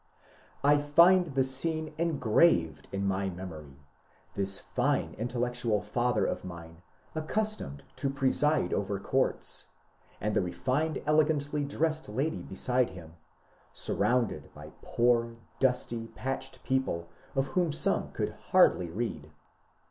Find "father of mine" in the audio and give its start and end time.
5.79-6.81